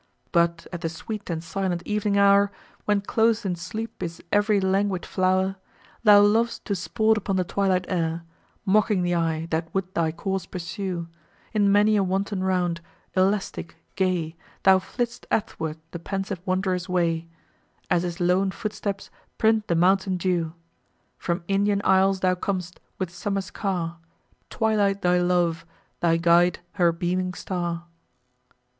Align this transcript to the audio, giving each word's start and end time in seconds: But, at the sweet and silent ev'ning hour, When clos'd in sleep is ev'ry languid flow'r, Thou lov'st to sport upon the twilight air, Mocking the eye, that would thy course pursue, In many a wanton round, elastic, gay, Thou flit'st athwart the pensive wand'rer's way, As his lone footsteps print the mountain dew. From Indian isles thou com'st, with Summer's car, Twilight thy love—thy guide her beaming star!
But, 0.31 0.65
at 0.73 0.81
the 0.81 0.89
sweet 0.89 1.29
and 1.29 1.43
silent 1.43 1.83
ev'ning 1.85 2.17
hour, 2.17 2.51
When 2.85 3.01
clos'd 3.01 3.45
in 3.45 3.55
sleep 3.55 4.01
is 4.01 4.19
ev'ry 4.31 4.59
languid 4.59 5.05
flow'r, 5.05 5.57
Thou 6.03 6.21
lov'st 6.21 6.65
to 6.65 6.73
sport 6.75 7.19
upon 7.19 7.35
the 7.35 7.43
twilight 7.43 7.85
air, 7.87 8.23
Mocking 8.65 9.03
the 9.03 9.13
eye, 9.13 9.45
that 9.51 9.71
would 9.75 9.93
thy 9.93 10.11
course 10.11 10.47
pursue, 10.47 11.07
In 11.53 11.71
many 11.71 11.97
a 11.97 12.03
wanton 12.03 12.43
round, 12.43 12.81
elastic, 13.13 13.75
gay, 13.95 14.35
Thou 14.63 14.79
flit'st 14.79 15.27
athwart 15.29 15.77
the 15.91 15.99
pensive 15.99 16.41
wand'rer's 16.47 16.89
way, 16.89 17.27
As 17.91 18.01
his 18.01 18.19
lone 18.19 18.49
footsteps 18.49 19.11
print 19.37 19.67
the 19.67 19.75
mountain 19.75 20.17
dew. 20.17 20.55
From 21.19 21.43
Indian 21.47 21.79
isles 21.83 22.21
thou 22.21 22.33
com'st, 22.33 22.79
with 22.97 23.11
Summer's 23.11 23.51
car, 23.51 23.99
Twilight 24.49 25.03
thy 25.03 25.19
love—thy 25.21 26.17
guide 26.17 26.57
her 26.71 26.91
beaming 26.91 27.35
star! 27.35 27.83